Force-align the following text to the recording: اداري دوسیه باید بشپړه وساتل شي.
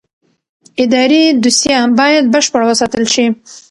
اداري 0.83 1.23
دوسیه 1.43 1.79
باید 1.99 2.25
بشپړه 2.33 2.65
وساتل 2.67 3.03
شي. 3.13 3.25